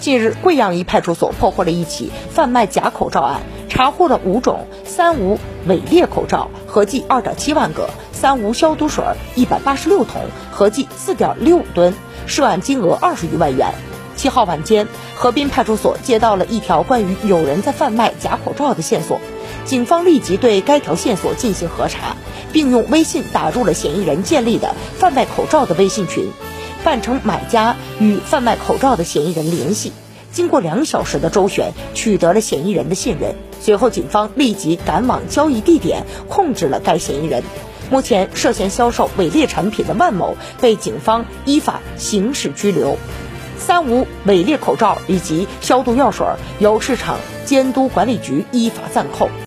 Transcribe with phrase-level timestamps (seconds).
[0.00, 9.04] 近日，贵阳一派出所破获了一起贩卖假口罩案，查获了五种三无伪劣口罩，合计二点七万个；三无消毒水
[9.36, 11.94] 一百八十六桶，合计四点六五吨，
[12.26, 13.72] 涉案金额二十余万元。
[14.16, 19.20] 七号晚间，河滨派出所接到了一条关于有人在贩卖假口罩的线索，
[19.64, 22.16] 警方立即对该条线索进行核查，
[22.52, 26.30] 并用微信打入了嫌疑人建立的贩卖口罩的微信群，
[26.84, 29.92] 扮成买家与贩卖口罩的嫌疑人联系。
[30.32, 33.34] 经过两小时的周旋，取得了嫌疑人的信任。
[33.60, 37.42] 随后，警方立即赶往交易地点，控制了该嫌疑人。
[37.90, 42.96] 目前，涉嫌销售伪劣产品的万某被警方依法刑事拘留。
[43.58, 46.26] 三无伪劣口罩以及消毒药水
[46.58, 49.28] 由市场监督管理局依法暂扣。